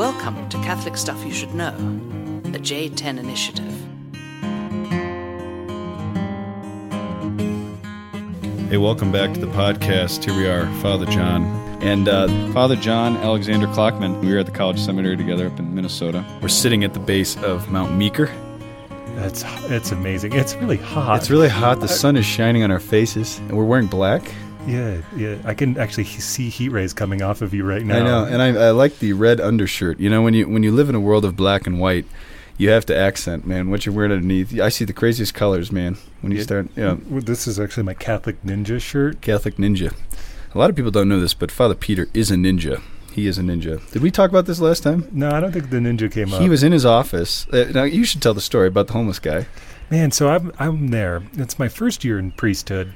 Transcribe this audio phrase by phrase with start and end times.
[0.00, 1.76] Welcome to Catholic Stuff You Should Know,
[2.42, 3.70] the J10 Initiative.
[8.70, 10.24] Hey, welcome back to the podcast.
[10.24, 11.42] Here we are, Father John.
[11.82, 15.74] And uh, Father John Alexander Clockman, we were at the college seminary together up in
[15.74, 16.24] Minnesota.
[16.40, 18.34] We're sitting at the base of Mount Meeker.
[19.16, 20.32] That's it's amazing.
[20.32, 21.18] It's really hot.
[21.18, 21.80] It's really hot.
[21.80, 24.32] The sun is shining on our faces, and we're wearing black.
[24.66, 25.36] Yeah, yeah.
[25.44, 27.96] I can actually see heat rays coming off of you right now.
[27.96, 29.98] I know, and I, I like the red undershirt.
[29.98, 32.04] You know, when you when you live in a world of black and white,
[32.58, 33.70] you have to accent, man.
[33.70, 34.58] What you're wearing underneath.
[34.60, 35.96] I see the craziest colors, man.
[36.20, 36.44] When you Yeah.
[36.44, 39.20] start, you know, Well, This is actually my Catholic ninja shirt.
[39.22, 39.92] Catholic ninja.
[40.54, 42.80] A lot of people don't know this, but Father Peter is a ninja.
[43.12, 43.80] He is a ninja.
[43.92, 45.08] Did we talk about this last time?
[45.10, 46.40] No, I don't think the ninja came up.
[46.40, 47.46] He was in his office.
[47.52, 49.46] Uh, now you should tell the story about the homeless guy.
[49.90, 51.22] Man, so I'm I'm there.
[51.36, 52.92] It's my first year in priesthood,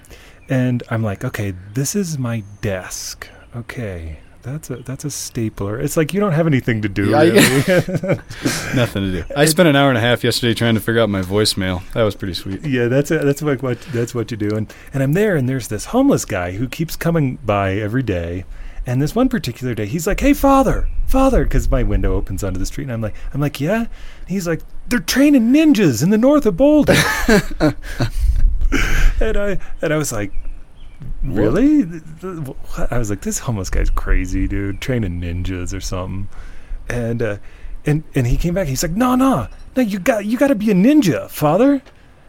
[0.49, 3.29] and I'm like, okay, this is my desk.
[3.57, 5.81] Okay, that's a that's a stapler.
[5.81, 7.11] It's like you don't have anything to do.
[7.11, 7.41] Yeah, really.
[8.75, 9.25] Nothing to do.
[9.35, 11.83] I spent an hour and a half yesterday trying to figure out my voicemail.
[11.93, 12.63] That was pretty sweet.
[12.65, 13.23] Yeah, that's it.
[13.23, 14.55] That's what, what that's what you do.
[14.55, 18.45] And and I'm there, and there's this homeless guy who keeps coming by every day.
[18.87, 22.59] And this one particular day, he's like, "Hey, father, father," because my window opens onto
[22.59, 26.11] the street, and I'm like, "I'm like, yeah." And he's like, "They're training ninjas in
[26.11, 26.97] the north of Boulder."
[29.21, 30.33] and I and I was like,
[31.23, 32.93] "Really?" What?
[32.93, 34.81] I was like, "This homeless guy's crazy, dude.
[34.81, 36.29] Training ninjas or something."
[36.89, 37.37] And uh,
[37.87, 38.69] and and he came back.
[38.69, 39.83] He's like, "No, no, no.
[39.83, 41.83] You got you got to be a ninja, father."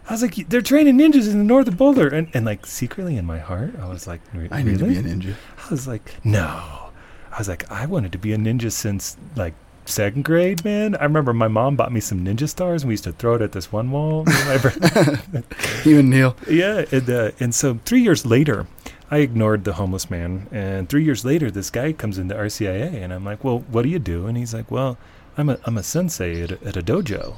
[0.08, 3.18] I was like, "They're training ninjas in the north of Boulder," and and like secretly
[3.18, 5.34] in my heart, I was like, "Re- I need to be a ninja.
[5.58, 6.92] I was like, "No."
[7.32, 9.54] I was like, "I wanted to be a ninja since like."
[9.88, 10.96] Second grade, man.
[10.96, 13.42] I remember my mom bought me some ninja stars, and we used to throw it
[13.44, 14.26] at this one wall.
[14.26, 15.42] me and my bro-
[15.84, 16.36] You and Neil.
[16.50, 18.66] yeah, and, uh, and so three years later,
[19.12, 23.14] I ignored the homeless man, and three years later, this guy comes into RCIA, and
[23.14, 24.98] I'm like, "Well, what do you do?" And he's like, "Well,
[25.38, 27.36] I'm a I'm a sensei at a, at a dojo.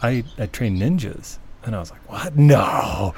[0.00, 2.36] I I train ninjas." And I was like, "What?
[2.36, 3.14] No,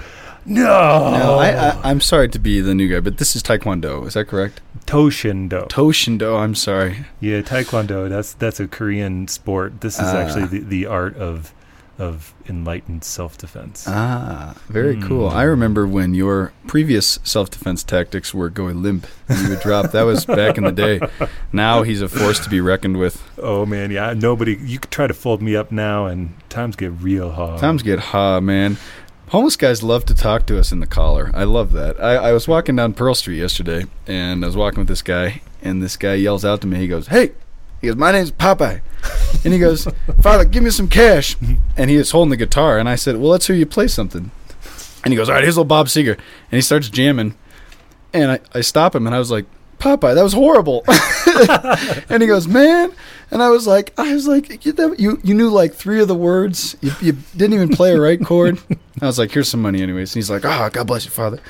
[0.47, 4.07] no, No, I, I, I'm sorry to be the new guy, but this is Taekwondo.
[4.07, 4.61] Is that correct?
[4.87, 5.63] To-Shin Do.
[5.69, 6.39] Toshindo.
[6.39, 7.07] I'm sorry.
[7.21, 8.09] yeah, Taekwondo.
[8.09, 9.81] That's that's a Korean sport.
[9.81, 10.17] This is Ah.
[10.19, 11.53] actually the, the art of
[11.99, 13.87] of enlightened self defense.
[13.89, 15.31] Ah, very cool.
[15.31, 15.35] Mm.
[15.35, 19.07] I remember when your previous self-defense tactics were going limp.
[19.31, 19.93] and You would drop.
[19.93, 21.01] That was back in the day.
[21.53, 23.27] Now he's a force to be reckoned with.
[23.39, 24.13] Oh man, yeah.
[24.13, 24.57] Nobody.
[24.63, 27.59] You could try to fold me up now, and times get real hard.
[27.61, 28.77] Times get hard, man.
[29.31, 31.33] Homeless guys love to talk to us in the collar.
[31.35, 32.01] I love that.
[32.01, 35.43] I, I was walking down Pearl Street yesterday, and I was walking with this guy,
[35.63, 36.77] and this guy yells out to me.
[36.79, 37.33] He goes, "Hey!"
[37.81, 38.83] He goes, "My name's Popeye,"
[39.45, 39.89] and he goes,
[40.21, 41.37] "Father, give me some cash."
[41.77, 44.31] And he was holding the guitar, and I said, "Well, let's hear you play something."
[45.03, 47.35] And he goes, "All right, here's little Bob Seger," and he starts jamming,
[48.13, 49.47] and I, I stop him, and I was like,
[49.87, 50.85] "Popeye, that was horrible."
[52.09, 52.93] and he goes, "Man,"
[53.31, 56.15] and I was like, "I was like, you you, you knew like three of the
[56.15, 56.77] words.
[56.81, 58.59] You, you didn't even play a right chord."
[59.01, 61.41] I was like, "Here's some money, anyways." And he's like, "Oh, God bless you, Father."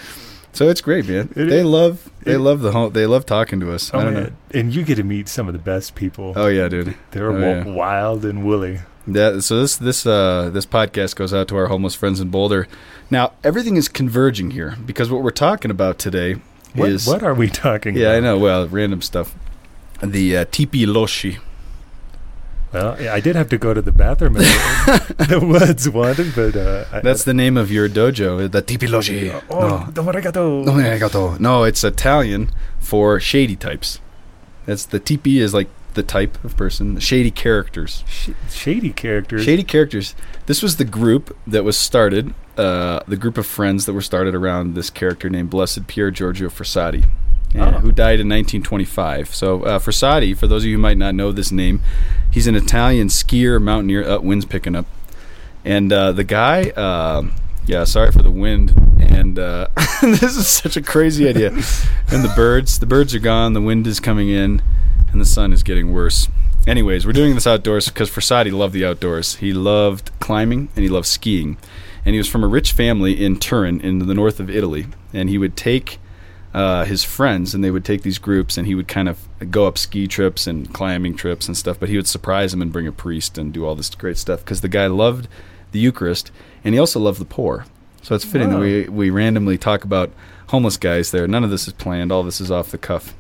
[0.53, 1.29] So it's great, man.
[1.37, 2.93] It they love they it- love the home.
[2.93, 3.91] They love talking to us.
[3.93, 4.23] Oh, I don't man.
[4.25, 4.33] know.
[4.59, 6.33] And you get to meet some of the best people.
[6.35, 6.97] Oh yeah, dude.
[7.11, 7.65] They're oh, yeah.
[7.65, 8.81] wild and woolly.
[9.07, 12.69] Yeah, so this this uh this podcast goes out to our homeless friends in Boulder.
[13.11, 16.37] Now everything is converging here because what we're talking about today
[16.77, 19.35] What, is what are we talking yeah I know well random stuff.
[20.03, 21.39] The uh, tipi loschi.
[22.73, 26.57] Well, yeah, I did have to go to the bathroom in the, woods one, but
[26.57, 28.51] uh, I- That's the name of your dojo.
[28.51, 29.33] The tipi loschi.
[29.49, 30.65] oh, arigato.
[30.67, 31.41] No, arigato.
[31.41, 34.01] No, it's Italian for shady types.
[34.67, 36.99] That's the tipi is like the type of person.
[37.01, 38.05] Shady characters.
[38.09, 39.43] Sh- shady characters.
[39.45, 40.15] Shady characters.
[40.47, 44.35] This was the group that was started, uh, the group of friends that were started
[44.35, 47.09] around this character named Blessed Pier Giorgio Frassati, uh,
[47.59, 47.79] Oh.
[47.81, 49.35] who died in 1925.
[49.35, 51.81] So uh, Frassati, for those of you who might not know this name,
[52.31, 54.09] he's an Italian skier, mountaineer.
[54.09, 54.87] Uh, wind's picking up,
[55.65, 56.71] and uh, the guy.
[56.71, 57.25] Uh,
[57.67, 58.73] yeah, sorry for the wind.
[59.01, 59.67] And uh,
[60.01, 61.49] this is such a crazy idea.
[61.49, 63.55] And the birds, the birds are gone.
[63.55, 64.63] The wind is coming in,
[65.13, 66.29] and the sun is getting worse.
[66.67, 69.37] Anyways, we're doing this outdoors because Frassati loved the outdoors.
[69.37, 71.59] He loved climbing and he loved skiing.
[72.05, 74.87] And he was from a rich family in Turin, in the north of Italy.
[75.13, 75.99] And he would take
[76.55, 79.67] uh, his friends, and they would take these groups, and he would kind of go
[79.67, 81.79] up ski trips and climbing trips and stuff.
[81.79, 84.41] But he would surprise them and bring a priest and do all this great stuff
[84.41, 85.29] because the guy loved
[85.73, 86.31] the Eucharist
[86.65, 87.67] and he also loved the poor.
[88.03, 90.11] So it's fitting that we we randomly talk about
[90.49, 91.27] homeless guys there.
[91.27, 92.13] None of this is planned.
[92.13, 93.15] All this is off the cuff.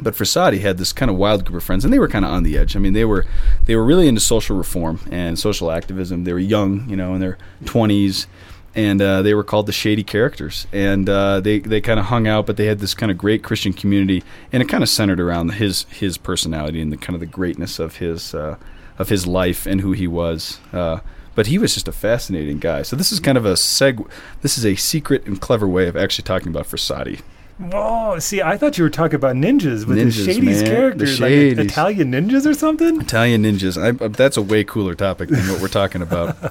[0.00, 2.32] But Frassati had this kind of wild group of friends, and they were kind of
[2.32, 2.74] on the edge.
[2.76, 3.24] I mean, they were
[3.66, 6.24] they were really into social reform and social activism.
[6.24, 8.26] They were young, you know, in their twenties,
[8.74, 12.26] and uh, they were called the Shady Characters, and uh, they they kind of hung
[12.26, 15.20] out, but they had this kind of great Christian community, and it kind of centered
[15.20, 18.56] around his his personality and the kind of the greatness of his uh,
[18.98, 20.58] of his life and who he was.
[20.72, 21.00] Uh,
[21.36, 22.82] but he was just a fascinating guy.
[22.82, 24.08] So this is kind of a seg.
[24.42, 27.20] This is a secret and clever way of actually talking about Frassati.
[27.58, 28.18] Whoa!
[28.18, 30.70] See, I thought you were talking about ninjas with Ninjas, the Shady's man.
[30.72, 33.00] characters, The like Italian ninjas or something.
[33.00, 33.80] Italian ninjas.
[33.80, 36.36] I, uh, that's a way cooler topic than what we're talking about.
[36.42, 36.50] I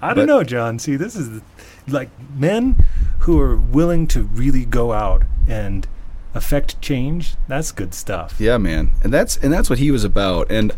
[0.00, 0.78] But- don't know, John.
[0.78, 1.42] See, this is
[1.86, 2.82] like men
[3.20, 5.86] who are willing to really go out and
[6.34, 7.34] affect change.
[7.46, 8.36] That's good stuff.
[8.38, 10.50] Yeah, man, and that's and that's what he was about.
[10.50, 10.72] And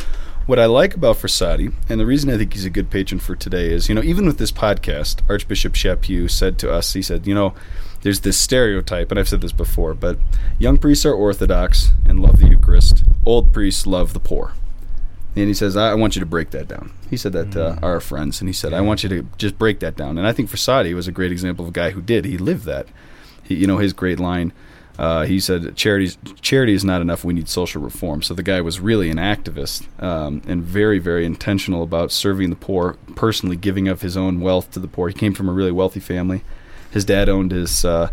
[0.47, 3.37] what I like about Frassati, and the reason I think he's a good patron for
[3.37, 7.25] today is, you know, even with this podcast, Archbishop Chaput said to us, he said,
[7.25, 7.55] you know,
[8.03, 10.19] there's this stereotype, and I've said this before, but
[10.59, 13.05] young priests are Orthodox and love the Eucharist.
[13.27, 14.55] Old priests love the poor.
[15.37, 16.93] And he says, I, want you to break that down.
[17.09, 19.79] He said that to our friends, and he said, I want you to just break
[19.81, 20.19] that down.
[20.19, 22.25] And I think Frassati was a great example of a guy who did.
[22.25, 22.89] He lived that.
[23.45, 24.53] He, you know, his great line.
[24.99, 27.25] Uh, he said, "Charity's charity is not enough.
[27.25, 31.25] We need social reform." So the guy was really an activist um, and very, very
[31.25, 35.09] intentional about serving the poor, personally giving of his own wealth to the poor.
[35.09, 36.43] He came from a really wealthy family.
[36.91, 38.11] His dad owned his uh,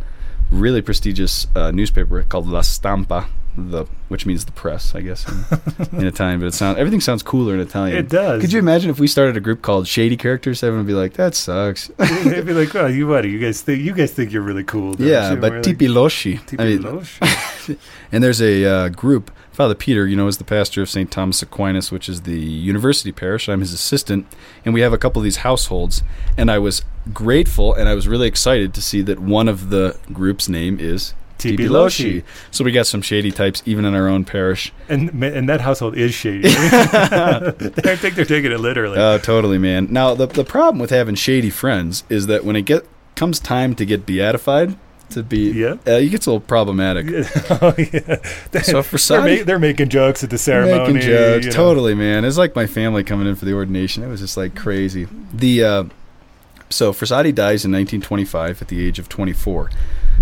[0.52, 3.28] really prestigious uh, newspaper called La Stampa,
[3.58, 6.40] the which means the press, I guess, in, in Italian.
[6.40, 7.98] But it sounds everything sounds cooler in Italian.
[7.98, 8.42] It does.
[8.42, 10.64] Could you imagine if we started a group called Shady Characters?
[10.64, 13.26] Everyone would be like, "That sucks." They'd be like, "Oh, you what?
[13.26, 15.88] You guys think you guys think you're really cool?" yeah, you?" but We're like, Tipi
[15.90, 16.60] Loschi.
[16.60, 17.78] I mean,
[18.12, 19.32] And there's a uh, group.
[19.52, 21.10] Father Peter, you know, is the pastor of St.
[21.10, 23.50] Thomas Aquinas, which is the university parish.
[23.50, 24.28] I'm his assistant,
[24.64, 26.04] and we have a couple of these households.
[26.38, 26.84] And I was
[27.14, 31.14] grateful, and I was really excited to see that one of the group's name is
[31.38, 32.24] Tipi Loschi.
[32.52, 34.74] So we got some shady types even in our own parish.
[34.90, 36.48] and and that household is shady.
[36.50, 38.98] I think they're taking it literally.
[38.98, 39.88] Oh, totally, man.
[39.92, 43.76] Now the the problem with having shady friends is that when it get comes time
[43.76, 44.78] to get beatified,
[45.10, 45.76] to be Yeah.
[45.88, 47.08] uh, it gets a little problematic.
[47.62, 48.62] oh yeah.
[48.62, 50.94] So for they're, ma- they're making jokes at the ceremony.
[50.94, 51.56] Making jokes, you know.
[51.56, 52.26] totally, man.
[52.26, 54.04] It's like my family coming in for the ordination.
[54.04, 55.08] It was just like crazy.
[55.34, 55.84] The uh,
[56.70, 59.70] so Frassati dies in 1925 at the age of 24.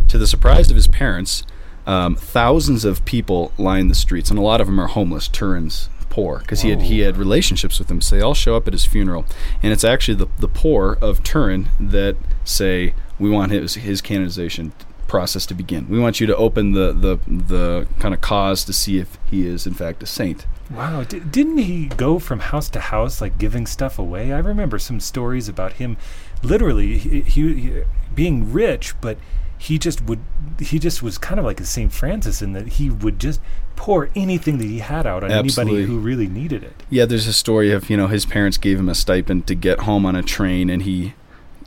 [0.10, 1.44] To the surprise of his parents,
[1.88, 5.28] um, thousands of people line the streets, and a lot of them are homeless.
[5.28, 8.68] Turin's poor because he had he had relationships with them, so they all show up
[8.68, 9.26] at his funeral,
[9.62, 14.74] and it's actually the the poor of Turin that say we want his his canonization
[15.08, 15.88] process to begin.
[15.90, 19.46] We want you to open the the the kind of cause to see if he
[19.48, 20.46] is in fact a saint.
[20.72, 24.34] Wow, di- didn't he go from house to house like giving stuff away?
[24.34, 25.98] I remember some stories about him
[26.44, 27.82] literally he, he, he-
[28.14, 29.18] being rich, but
[29.58, 30.20] he just would
[30.60, 31.92] he just was kind of like a St.
[31.92, 33.40] Francis in that he would just
[33.76, 35.76] pour anything that he had out on Absolutely.
[35.84, 36.84] anybody who really needed it.
[36.90, 39.82] Yeah, there's a story of you know his parents gave him a stipend to get
[39.82, 41.14] home on a train, and he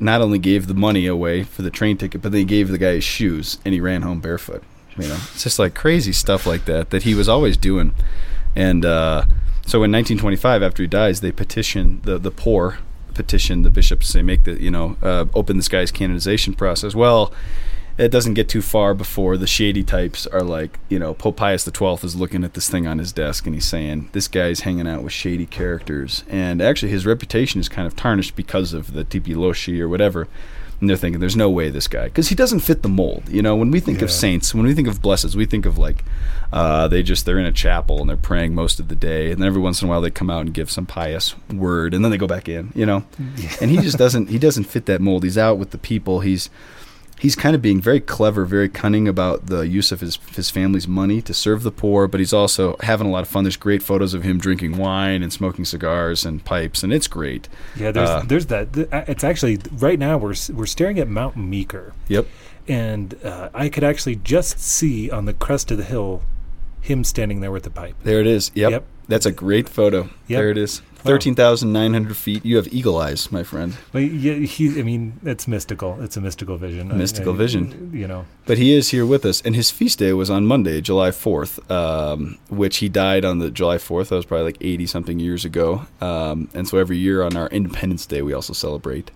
[0.00, 2.94] not only gave the money away for the train ticket, but they gave the guy
[2.94, 4.62] his shoes, and he ran home barefoot.
[4.96, 7.94] You know, it's just like crazy stuff like that that he was always doing.
[8.56, 9.22] And uh,
[9.66, 12.78] so in 1925, after he dies, they petition the the poor
[13.14, 16.94] petition the bishops say make the you know uh, open this guy's canonization process.
[16.94, 17.32] Well.
[17.98, 21.64] It doesn't get too far before the shady types are like, you know, Pope Pius
[21.64, 24.86] XII is looking at this thing on his desk and he's saying, this guy's hanging
[24.86, 26.22] out with shady characters.
[26.28, 30.28] And actually, his reputation is kind of tarnished because of the Tipi Loschi or whatever.
[30.80, 33.24] And they're thinking, there's no way this guy, because he doesn't fit the mold.
[33.28, 35.76] You know, when we think of saints, when we think of blesseds, we think of
[35.76, 36.04] like,
[36.52, 39.32] uh, they just, they're in a chapel and they're praying most of the day.
[39.32, 41.94] And then every once in a while they come out and give some pious word
[41.94, 43.04] and then they go back in, you know?
[43.60, 45.24] and he just doesn't, he doesn't fit that mold.
[45.24, 46.20] He's out with the people.
[46.20, 46.48] He's,
[47.18, 50.86] he's kind of being very clever, very cunning about the use of his his family's
[50.88, 53.44] money to serve the poor, but he's also having a lot of fun.
[53.44, 57.48] There's great photos of him drinking wine and smoking cigars and pipes, and it's great.
[57.76, 58.68] Yeah, there's Uh, there's that.
[58.92, 62.26] uh, It's actually right now we're we're staring at Mount Meeker, Yep.
[62.68, 66.22] and uh, I could actually just see on the crest of the hill
[66.80, 67.94] him standing there with the pipe.
[68.04, 68.50] There it is.
[68.54, 68.70] Yep.
[68.70, 68.84] Yep.
[69.08, 70.02] That's a great photo.
[70.02, 70.38] Yep.
[70.38, 70.82] There it is.
[71.04, 71.12] Wow.
[71.12, 72.44] 13,900 feet.
[72.44, 73.76] You have eagle eyes, my friend.
[73.92, 74.78] But yeah, he.
[74.80, 75.96] I mean, it's mystical.
[76.02, 76.90] It's a mystical vision.
[76.90, 77.90] I- Mystical I- vision.
[77.94, 78.24] You know.
[78.46, 81.70] But he is here with us, and his feast day was on Monday, July 4th,
[81.70, 84.08] um, which he died on the July 4th.
[84.08, 85.86] That was probably like 80 something years ago.
[86.00, 89.10] Um, and so every year on our Independence Day, we also celebrate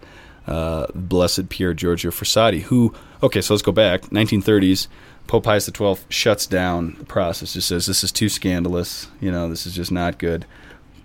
[0.46, 4.02] uh, Blessed Pier Giorgio Frassati, who, okay, so let's go back.
[4.02, 4.86] 1930s,
[5.26, 9.08] Pope Pius XII shuts down the process, just says this is too scandalous.
[9.20, 10.44] You know, this is just not good.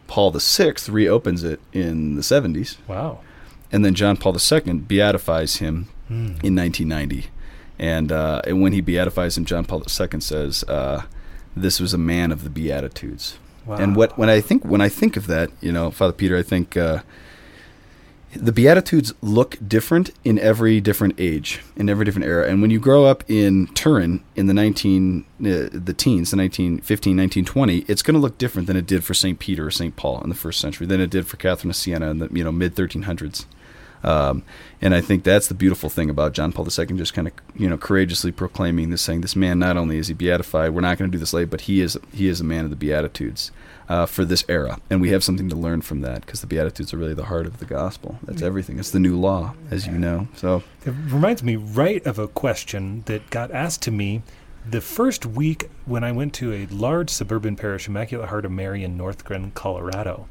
[0.08, 3.20] Paul VI reopens it in the 70s, Wow.
[3.72, 6.36] and then John Paul II beatifies him Hmm.
[6.44, 7.28] in 1990.
[7.80, 11.04] And, uh, and when he beatifies him, John Paul II says, uh,
[11.56, 13.76] "This was a man of the Beatitudes." Wow.
[13.76, 16.42] And what when I think when I think of that, you know, Father Peter, I
[16.44, 17.00] think uh,
[18.38, 22.48] the Beatitudes look different in every different age, in every different era.
[22.48, 27.18] And when you grow up in Turin in the 19, uh, the teens, the 1915,
[27.18, 29.40] 1920, it's going to look different than it did for St.
[29.40, 29.96] Peter or St.
[29.96, 32.44] Paul in the first century, than it did for Catherine of Siena in the you
[32.44, 33.46] know mid 1300s.
[34.04, 34.44] Um,
[34.82, 37.68] and I think that's the beautiful thing about John Paul II, just kind of you
[37.70, 41.10] know courageously proclaiming this, saying this man not only is he beatified, we're not going
[41.10, 43.52] to do this late, but he is he is a man of the Beatitudes
[43.90, 46.94] uh, for this era, and we have something to learn from that because the Beatitudes
[46.94, 48.20] are really the heart of the gospel.
[48.24, 48.80] That's everything.
[48.80, 50.28] It's the new law, as you know.
[50.36, 54.22] So It reminds me right of a question that got asked to me
[54.70, 58.84] the first week when I went to a large suburban parish, Immaculate Heart of Mary
[58.84, 60.28] in Northglenn, Colorado.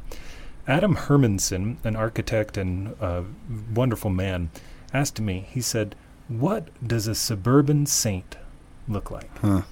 [0.68, 3.23] Adam Hermanson, an architect and uh,
[3.75, 4.50] wonderful man,
[4.92, 5.94] asked me, he said,
[6.28, 8.37] What does a suburban saint
[8.88, 9.30] look like?
[9.38, 9.62] Huh.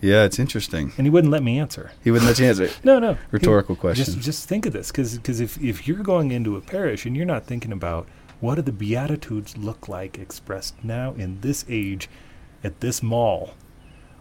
[0.00, 0.92] yeah, it's interesting.
[0.96, 1.90] And he wouldn't let me answer.
[2.04, 2.70] He wouldn't let you answer.
[2.84, 3.16] No, no.
[3.32, 4.04] Rhetorical He- question.
[4.04, 7.26] Just, just think of this, because if, if you're going into a parish and you're
[7.26, 8.06] not thinking about
[8.40, 12.08] what do the Beatitudes look like expressed now in this age,
[12.62, 13.54] at this mall,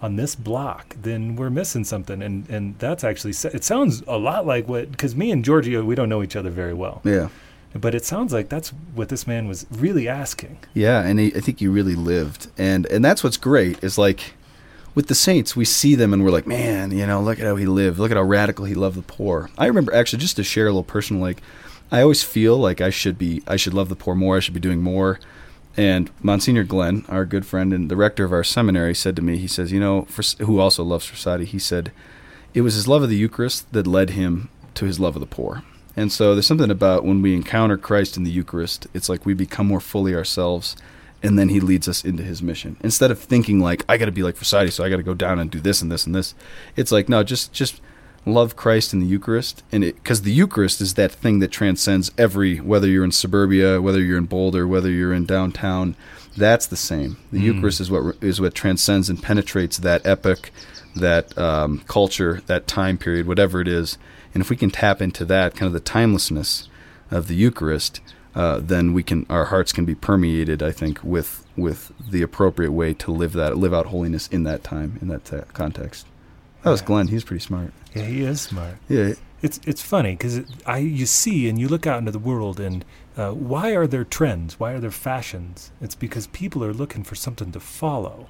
[0.01, 2.21] on this block, then we're missing something.
[2.21, 5.95] And, and that's actually, it sounds a lot like what, because me and Giorgio, we
[5.95, 7.01] don't know each other very well.
[7.03, 7.29] Yeah.
[7.73, 10.57] But it sounds like that's what this man was really asking.
[10.73, 14.33] Yeah, and he, I think he really lived, and and that's what's great is like
[14.95, 17.55] with the saints, we see them and we're like, man, you know, look at how
[17.55, 19.51] he lived, look at how radical he loved the poor.
[19.55, 21.43] I remember actually just to share a little personal, like
[21.91, 24.55] I always feel like I should be, I should love the poor more, I should
[24.55, 25.19] be doing more.
[25.77, 29.37] And Monsignor Glenn, our good friend and the rector of our seminary, said to me,
[29.37, 31.91] he says, you know, for, who also loves society, he said,
[32.55, 35.27] it was his love of the Eucharist that led him to his love of the
[35.27, 35.63] poor.
[35.95, 39.35] And so there's something about when we encounter Christ in the Eucharist, it's like we
[39.35, 40.75] become more fully ourselves,
[41.21, 42.77] and then he leads us into his mission.
[42.81, 45.13] Instead of thinking like I got to be like Frassati, so I got to go
[45.13, 46.35] down and do this and this and this,
[46.75, 47.81] it's like no, just just
[48.27, 52.57] love Christ in the Eucharist, and because the Eucharist is that thing that transcends every
[52.57, 55.95] whether you're in suburbia, whether you're in Boulder, whether you're in downtown,
[56.35, 57.17] that's the same.
[57.31, 60.51] The Eucharist is what is what transcends and penetrates that epoch,
[60.95, 63.97] that um, culture, that time period, whatever it is.
[64.33, 66.67] And if we can tap into that kind of the timelessness
[67.09, 68.01] of the Eucharist,
[68.35, 70.61] uh, then we can our hearts can be permeated.
[70.61, 74.63] I think with with the appropriate way to live that live out holiness in that
[74.63, 76.05] time in that ta- context.
[76.67, 77.07] That was Glenn.
[77.07, 77.71] He's pretty smart.
[77.95, 78.75] Yeah, he is smart.
[78.89, 82.59] Yeah, It's it's funny because I you see and you look out into the world
[82.59, 82.83] and
[83.15, 84.59] uh, why are there trends?
[84.59, 85.71] Why are there fashions?
[85.79, 88.27] It's because people are looking for something to follow.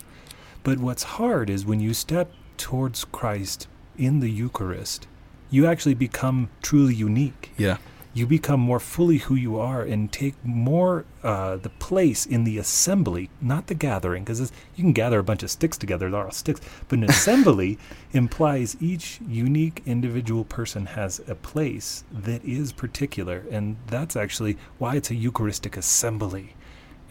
[0.64, 3.68] But what's hard is when you step towards Christ
[3.98, 5.08] in the Eucharist,
[5.50, 7.52] you actually become truly unique.
[7.58, 7.78] yeah,
[8.18, 12.58] You become more fully who you are and take more uh, the place in the
[12.58, 16.32] assembly, not the gathering, because you can gather a bunch of sticks together, they're all
[16.32, 16.60] sticks.
[16.88, 17.78] But an assembly
[18.14, 24.96] implies each unique individual person has a place that is particular, and that's actually why
[24.96, 26.56] it's a Eucharistic assembly.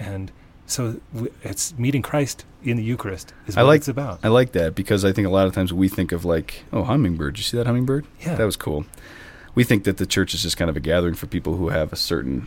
[0.00, 0.32] And
[0.66, 1.00] so
[1.44, 4.18] it's meeting Christ in the Eucharist is what I like it's about.
[4.24, 6.82] I like that because I think a lot of times we think of like, oh,
[6.82, 7.34] hummingbird.
[7.34, 8.06] Did you see that hummingbird?
[8.20, 8.34] Yeah.
[8.34, 8.86] that was cool.
[9.56, 11.92] We think that the church is just kind of a gathering for people who have
[11.92, 12.46] a certain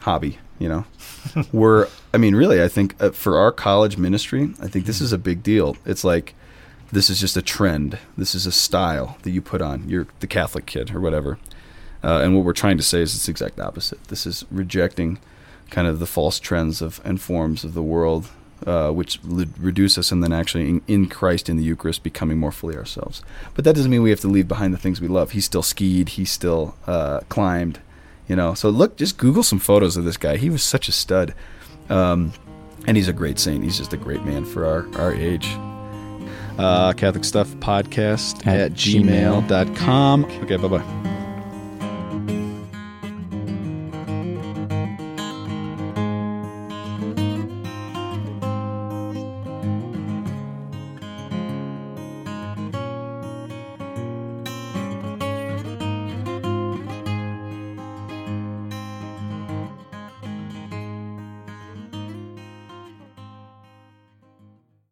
[0.00, 0.38] hobby.
[0.60, 0.84] You know,
[1.52, 1.88] we're.
[2.14, 5.18] I mean, really, I think uh, for our college ministry, I think this is a
[5.18, 5.76] big deal.
[5.84, 6.34] It's like
[6.92, 7.98] this is just a trend.
[8.16, 9.88] This is a style that you put on.
[9.88, 11.38] You're the Catholic kid or whatever.
[12.02, 14.02] Uh, and what we're trying to say is it's the exact opposite.
[14.04, 15.18] This is rejecting
[15.70, 18.28] kind of the false trends of and forms of the world,
[18.66, 22.38] uh, which l- reduce us, and then actually in, in Christ in the Eucharist becoming
[22.38, 23.22] more fully ourselves.
[23.54, 25.30] But that doesn't mean we have to leave behind the things we love.
[25.32, 26.10] He still skied.
[26.10, 27.80] He still uh, climbed.
[28.28, 28.54] You know.
[28.54, 30.36] So look, just Google some photos of this guy.
[30.36, 31.34] He was such a stud,
[31.88, 32.32] um,
[32.86, 33.64] and he's a great saint.
[33.64, 35.48] He's just a great man for our our age.
[36.58, 40.24] Uh, Catholic Stuff Podcast At at gmail.com.
[40.42, 40.99] Okay, bye bye.